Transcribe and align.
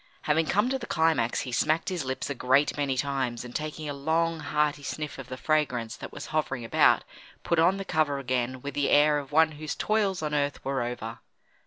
Having 0.23 0.47
come 0.47 0.67
to 0.69 0.79
the 0.79 0.87
climax, 0.87 1.41
he 1.41 1.51
smacked 1.51 1.89
his 1.89 2.03
lips 2.03 2.27
a 2.27 2.33
great 2.33 2.75
many 2.75 2.97
times, 2.97 3.45
and 3.45 3.55
taking 3.55 3.87
a 3.87 3.93
long, 3.93 4.39
hearty 4.39 4.81
sniff 4.81 5.19
of 5.19 5.27
the 5.27 5.37
fragrance 5.37 5.95
that 5.95 6.11
was 6.11 6.25
hovering 6.33 6.65
about, 6.65 7.03
put 7.43 7.59
on 7.59 7.77
the 7.77 7.85
cover 7.85 8.17
again 8.17 8.63
with 8.63 8.73
the 8.73 8.89
air 8.89 9.19
of 9.19 9.31
one 9.31 9.51
whose 9.51 9.75
toils 9.75 10.23
on 10.23 10.33
earth 10.33 10.65
were 10.65 10.81
over. 10.81 11.19